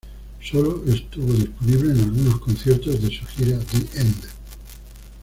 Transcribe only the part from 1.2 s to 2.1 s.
disponible en